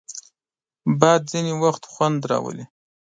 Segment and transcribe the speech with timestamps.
[0.99, 2.65] باد ځینې وخت خوند راولي